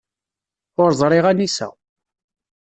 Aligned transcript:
Ur 0.81 0.89
ẓriɣ 0.99 1.25
anisa. 1.31 1.69